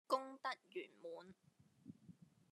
[0.07, 1.35] 功德圓滿